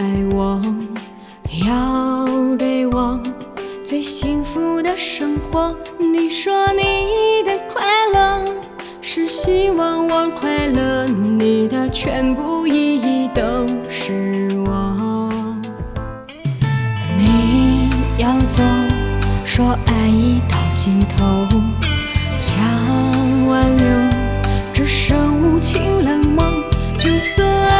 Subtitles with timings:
[0.00, 0.58] 爱我
[1.66, 2.24] 要
[2.56, 3.20] 给我
[3.84, 8.42] 最幸福的生活你说你的快乐
[9.02, 13.42] 是希望我快乐你的全部意义都
[13.90, 15.28] 是我
[17.18, 18.62] 你要走
[19.44, 21.46] 说爱已到尽头
[22.40, 22.58] 想
[23.46, 23.86] 挽留
[24.72, 26.42] 只剩无情冷漠
[26.96, 27.79] 就算爱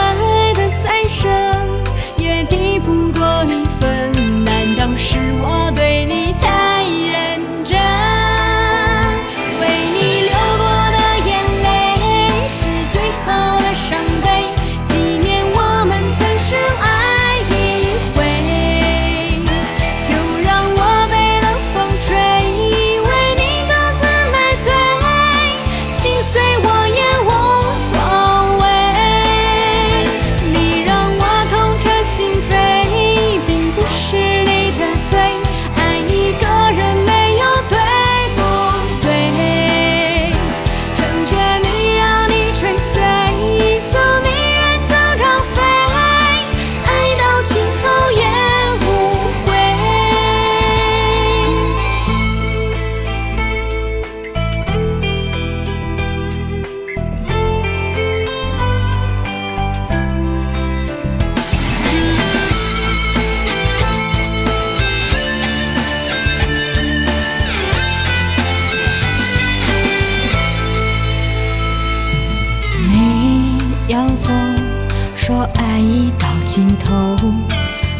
[75.42, 77.16] 我爱已到尽头，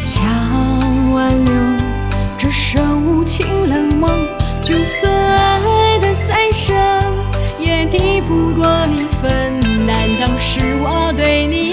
[0.05, 0.23] 想
[1.11, 1.55] 挽留，
[2.37, 4.11] 只剩无情冷漠。
[4.63, 6.77] 就算爱的再深，
[7.59, 9.59] 也抵不过离分。
[9.87, 11.73] 难道是我对你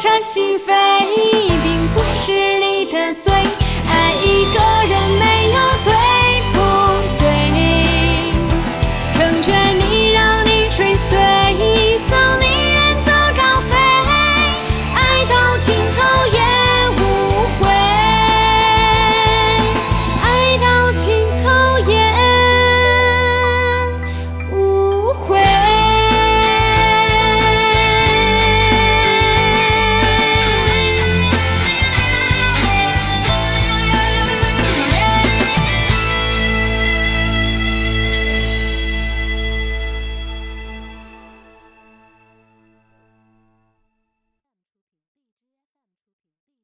[0.00, 1.00] 这心扉
[1.64, 3.57] 并不是你的罪。